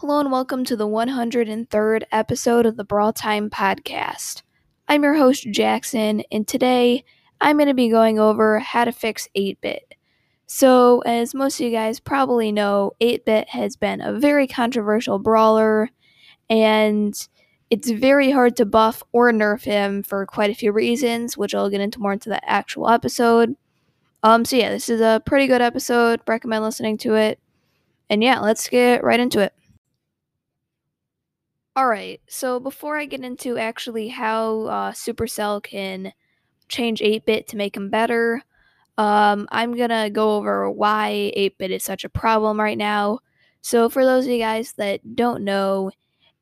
[0.00, 4.42] Hello and welcome to the 103rd episode of the Brawl Time Podcast.
[4.86, 7.04] I'm your host, Jackson, and today
[7.40, 9.96] I'm going to be going over how to fix 8 bit.
[10.46, 15.18] So, as most of you guys probably know, 8 bit has been a very controversial
[15.18, 15.90] brawler,
[16.48, 17.12] and
[17.68, 21.70] it's very hard to buff or nerf him for quite a few reasons, which I'll
[21.70, 23.56] get into more into the actual episode.
[24.22, 26.20] Um, so yeah, this is a pretty good episode.
[26.24, 27.40] Recommend listening to it.
[28.08, 29.52] And yeah, let's get right into it.
[31.78, 36.12] Alright, so before I get into actually how uh, Supercell can
[36.68, 38.42] change 8 bit to make him better,
[38.96, 43.20] um, I'm gonna go over why 8 bit is such a problem right now.
[43.60, 45.92] So, for those of you guys that don't know,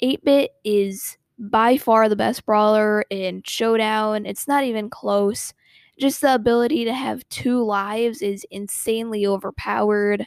[0.00, 4.26] 8 bit is by far the best brawler in Showdown.
[4.26, 5.54] It's not even close.
[5.98, 10.26] Just the ability to have two lives is insanely overpowered.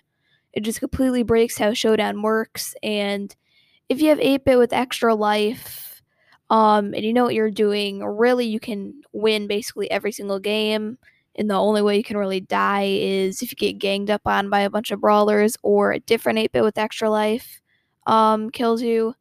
[0.52, 3.36] It just completely breaks how Showdown works, and
[3.90, 6.02] if you have 8-bit with extra life
[6.50, 10.98] um, and you know what you're doing, really you can win basically every single game.
[11.38, 14.50] And the only way you can really die is if you get ganged up on
[14.50, 17.62] by a bunch of brawlers or a different 8-bit with extra life
[18.08, 19.16] um, kills you.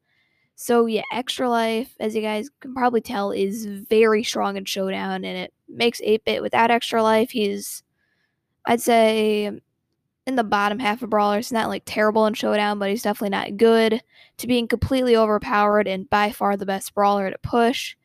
[0.55, 5.25] So yeah, extra life, as you guys can probably tell, is very strong in Showdown,
[5.25, 7.31] and it makes 8-bit without extra life.
[7.31, 7.83] He's,
[8.65, 9.59] I'd say,
[10.27, 11.51] in the bottom half of brawlers.
[11.51, 14.01] Not like terrible in showdown, but he's definitely not good.
[14.37, 17.95] To being completely overpowered and by far the best brawler to push.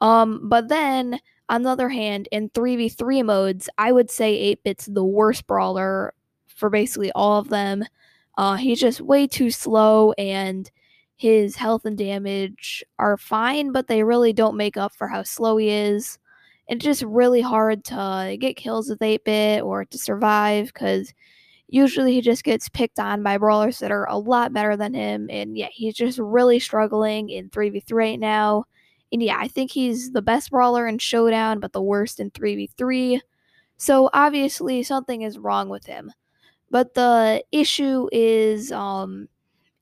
[0.00, 5.04] Um, but then on the other hand, in 3v3 modes, I would say 8-bit's the
[5.04, 6.14] worst brawler
[6.46, 7.84] for basically all of them.
[8.36, 10.70] Uh, he's just way too slow and
[11.16, 15.56] his health and damage are fine, but they really don't make up for how slow
[15.56, 16.18] he is.
[16.68, 21.14] It's just really hard to get kills with 8 bit or to survive because
[21.68, 25.28] usually he just gets picked on by brawlers that are a lot better than him.
[25.30, 28.64] And yeah, he's just really struggling in 3v3 right now.
[29.12, 33.20] And yeah, I think he's the best brawler in Showdown, but the worst in 3v3.
[33.76, 36.12] So obviously something is wrong with him.
[36.70, 39.28] But the issue is um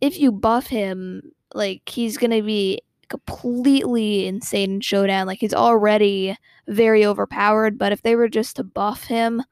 [0.01, 5.27] if you buff him, like he's gonna be completely insane in Showdown.
[5.27, 6.37] Like he's already
[6.69, 9.43] very overpowered, but if they were just to buff him,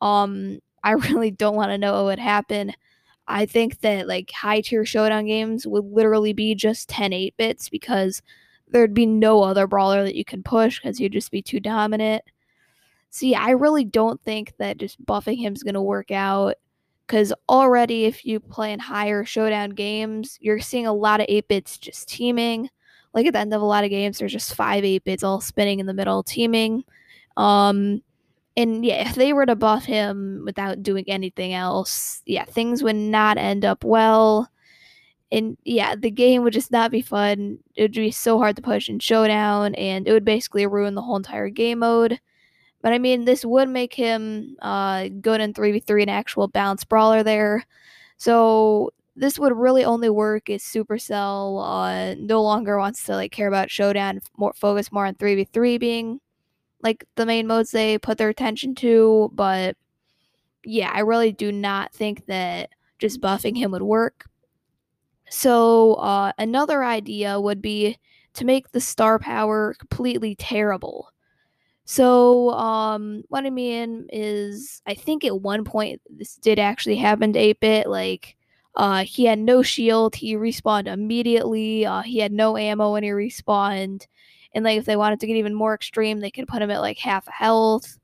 [0.00, 2.72] um I really don't want to know what would happen.
[3.28, 7.68] I think that like high tier showdown games would literally be just 10 8 bits
[7.68, 8.22] because
[8.68, 12.22] there'd be no other brawler that you can push because you'd just be too dominant.
[13.10, 16.54] See, I really don't think that just buffing him is going to work out
[17.06, 21.48] because already if you play in higher showdown games, you're seeing a lot of 8
[21.48, 22.70] bits just teaming.
[23.12, 25.40] Like at the end of a lot of games, there's just five 8 bits all
[25.40, 26.84] spinning in the middle teaming.
[27.36, 28.02] Um,
[28.56, 32.96] and yeah, if they were to buff him without doing anything else, yeah, things would
[32.96, 34.50] not end up well.
[35.30, 37.58] And yeah, the game would just not be fun.
[37.74, 41.02] It would be so hard to push in Showdown, and it would basically ruin the
[41.02, 42.20] whole entire game mode.
[42.82, 47.22] But I mean, this would make him uh, good in 3v3, an actual balanced brawler
[47.22, 47.66] there.
[48.16, 53.48] So this would really only work if Supercell uh, no longer wants to like care
[53.48, 56.20] about Showdown, more focus more on 3v3 being
[56.86, 59.76] like the main modes they put their attention to, but
[60.64, 62.70] yeah, I really do not think that
[63.00, 64.24] just buffing him would work.
[65.28, 67.98] So, uh, another idea would be
[68.34, 71.10] to make the star power completely terrible.
[71.86, 77.32] So, um, what I mean is, I think at one point this did actually happen
[77.32, 77.88] to 8 bit.
[77.88, 78.36] Like,
[78.76, 83.10] uh, he had no shield, he respawned immediately, uh, he had no ammo when he
[83.10, 84.06] respawned,
[84.56, 86.80] and like if they wanted to get even more extreme, they could put him at
[86.80, 87.98] like half health,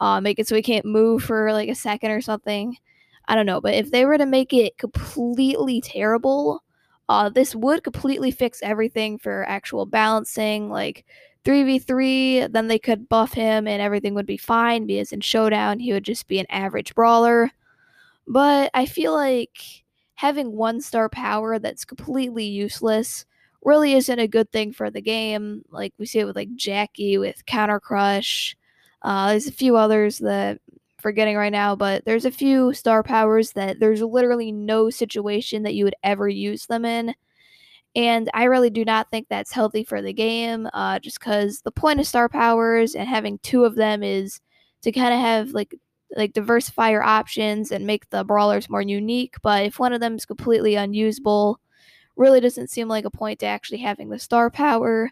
[0.00, 2.78] uh, make it so he can't move for like a second or something.
[3.26, 6.64] I don't know, but if they were to make it completely terrible,
[7.10, 10.70] uh, this would completely fix everything for actual balancing.
[10.70, 11.04] Like
[11.44, 15.92] 3v3, then they could buff him and everything would be fine because in Showdown, he
[15.92, 17.50] would just be an average brawler.
[18.26, 19.58] But I feel like
[20.14, 23.26] having one star power that's completely useless
[23.68, 25.62] really isn't a good thing for the game.
[25.70, 28.56] Like we see it with like Jackie with Counter Crush.
[29.02, 30.58] Uh, there's a few others that
[31.00, 35.74] forgetting right now, but there's a few star powers that there's literally no situation that
[35.74, 37.14] you would ever use them in.
[37.94, 41.70] And I really do not think that's healthy for the game, uh, just because the
[41.70, 44.40] point of star powers and having two of them is
[44.82, 45.74] to kind of have like
[46.16, 49.34] like diversify your options and make the brawlers more unique.
[49.42, 51.60] But if one of them is completely unusable,
[52.18, 55.10] really doesn't seem like a point to actually having the star power.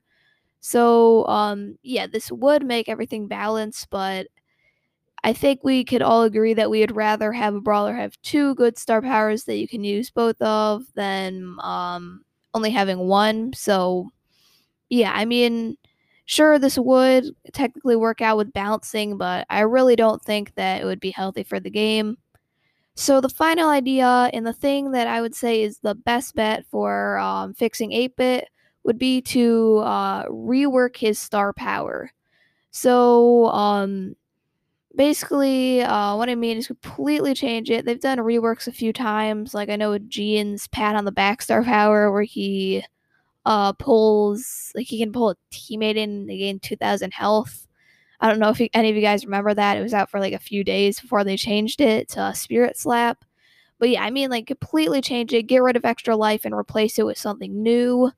[0.60, 4.28] So, um, yeah, this would make everything balanced, but
[5.24, 8.54] I think we could all agree that we would rather have a brawler have two
[8.54, 12.22] good star powers that you can use both of than um,
[12.54, 13.52] only having one.
[13.54, 14.10] So,
[14.90, 15.76] yeah, I mean,
[16.26, 20.84] sure, this would technically work out with balancing, but I really don't think that it
[20.84, 22.16] would be healthy for the game.
[22.98, 26.64] So, the final idea and the thing that I would say is the best bet
[26.70, 28.48] for um, fixing 8 bit
[28.84, 32.10] would be to uh, rework his star power.
[32.72, 34.16] So, um,
[34.96, 37.84] basically, uh, what I mean is completely change it.
[37.86, 41.42] They've done reworks a few times, like I know with Gene's pat on the back
[41.42, 42.84] star power, where he
[43.46, 47.65] uh, pulls, like he can pull a teammate in, they gain 2,000 health.
[48.20, 49.76] I don't know if any of you guys remember that.
[49.76, 53.24] It was out for like a few days before they changed it to Spirit Slap.
[53.78, 56.98] But yeah, I mean, like completely change it, get rid of extra life, and replace
[56.98, 58.10] it with something new.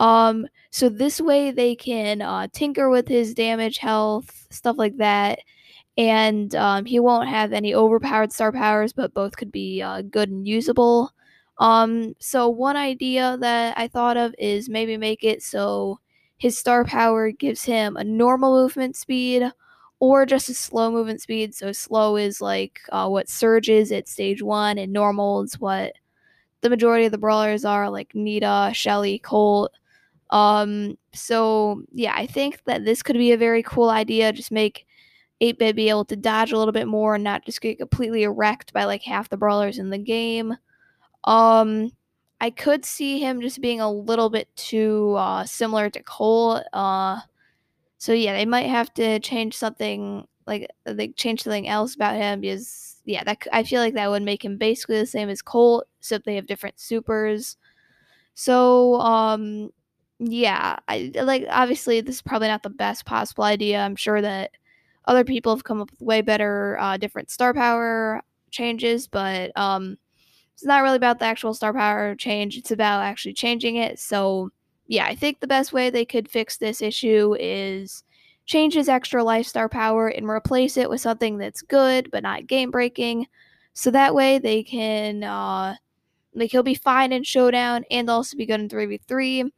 [0.00, 5.40] Um, so this way they can uh, tinker with his damage, health, stuff like that,
[5.96, 10.30] and um, he won't have any overpowered star powers, but both could be uh, good
[10.30, 11.12] and usable.
[11.58, 16.00] Um, so one idea that I thought of is maybe make it so
[16.36, 19.50] his star power gives him a normal movement speed
[20.00, 21.54] or just a slow movement speed.
[21.54, 25.92] So slow is like uh, what Surge is at stage one, and normal is what
[26.60, 29.72] the majority of the brawlers are, like Nita, Shelly, Colt.
[30.30, 34.32] Um, so yeah, I think that this could be a very cool idea.
[34.32, 34.86] Just make
[35.40, 38.72] 8-bit be able to dodge a little bit more and not just get completely wrecked
[38.72, 40.54] by like half the brawlers in the game.
[41.24, 41.90] Um,
[42.44, 46.64] I could see him just being a little bit too uh, similar to Colt.
[46.74, 47.20] Uh,
[47.98, 52.40] so yeah, they might have to change something like they change something else about him
[52.42, 55.86] because yeah, that I feel like that would make him basically the same as Colt,
[56.00, 57.56] except they have different supers.
[58.34, 59.70] So um,
[60.18, 63.80] yeah, I like obviously this is probably not the best possible idea.
[63.80, 64.52] I'm sure that
[65.06, 69.98] other people have come up with way better uh, different star power changes, but um
[70.54, 73.98] it's not really about the actual star power change, it's about actually changing it.
[73.98, 74.50] So,
[74.86, 78.04] yeah, I think the best way they could fix this issue is
[78.46, 82.46] change his extra life star power and replace it with something that's good but not
[82.46, 83.26] game breaking.
[83.74, 85.76] So that way they can, uh,
[86.34, 89.50] like, he'll be fine in Showdown and also be good in 3v3.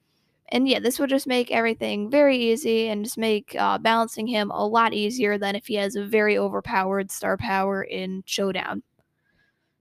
[0.51, 4.51] And yeah, this would just make everything very easy and just make uh, balancing him
[4.51, 8.83] a lot easier than if he has a very overpowered star power in Showdown.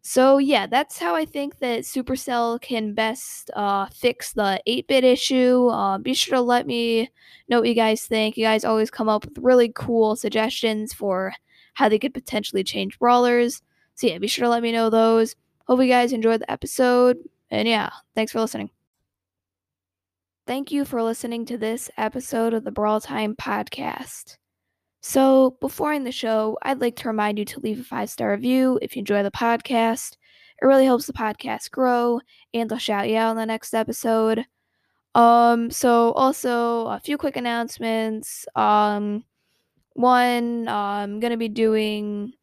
[0.08, 5.68] So yeah, that's how I think that Supercell can best uh, fix the 8-bit issue.
[5.70, 7.10] Uh, be sure to let me
[7.50, 8.38] know what you guys think.
[8.38, 11.34] You guys always come up with really cool suggestions for
[11.74, 13.64] how they could potentially change brawlers.
[13.96, 15.36] So yeah, be sure to let me know those.
[15.66, 17.18] Hope you guys enjoyed the episode.
[17.50, 18.70] And yeah, thanks for listening.
[20.46, 24.38] Thank you for listening to this episode of the Brawl Time podcast.
[25.08, 28.32] So, before in the show, I'd like to remind you to leave a five star
[28.32, 30.14] review if you enjoy the podcast.
[30.60, 32.22] It really helps the podcast grow,
[32.56, 34.46] and I'll shout you out in the next episode.
[35.14, 38.48] Um, so also a few quick announcements.
[38.56, 39.26] Um,
[39.94, 42.34] one, uh, I'm gonna be doing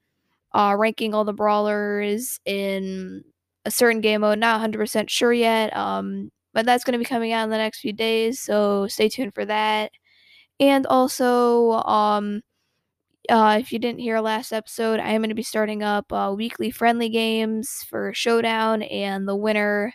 [0.54, 3.24] uh, ranking all the brawlers in
[3.64, 4.38] a certain game mode.
[4.38, 5.76] Not 100% sure yet.
[5.76, 9.34] Um, but that's gonna be coming out in the next few days, so stay tuned
[9.34, 9.90] for that.
[10.60, 12.42] And also, um,
[13.28, 16.32] uh, if you didn't hear last episode, I am going to be starting up uh,
[16.36, 19.94] weekly friendly games for Showdown, and the winner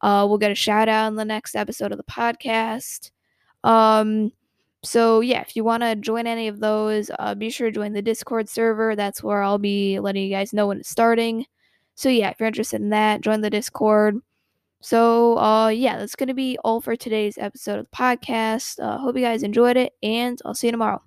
[0.00, 3.10] uh, will get a shout out in the next episode of the podcast.
[3.64, 4.32] Um,
[4.82, 7.92] so yeah, if you want to join any of those, uh, be sure to join
[7.92, 8.96] the Discord server.
[8.96, 11.46] That's where I'll be letting you guys know when it's starting.
[11.94, 14.16] So yeah, if you're interested in that, join the Discord.
[14.80, 18.80] So uh, yeah, that's gonna be all for today's episode of the podcast.
[18.82, 21.02] Uh, hope you guys enjoyed it, and I'll see you tomorrow.